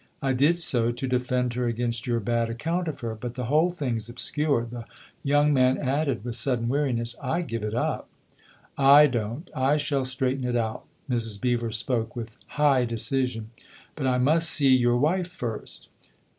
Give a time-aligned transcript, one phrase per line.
[0.29, 3.13] "I did so to defend her against your bad account of her.
[3.13, 4.85] But the whole thing's obscure/' the
[5.21, 8.09] young man added with sudden weariness." I give it up!"
[8.99, 11.39] "I don't I shall straighten it out." Mrs.
[11.39, 13.51] Beever spoke with high decision.
[13.93, 15.87] "But I must see your wife first."